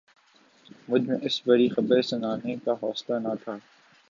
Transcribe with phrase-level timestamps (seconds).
[0.87, 3.55] مجھ میں اسے بری خبر سنانے کا حوصلہ نہ تھا